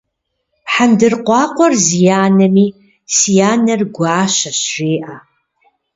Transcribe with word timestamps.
Хьэндыркъуакъуэр 0.73 1.73
зи 1.85 1.99
анэми, 2.23 2.67
си 3.15 3.33
анэр 3.51 3.81
гуащэщ 3.95 4.59
жеӏэ. 4.71 5.15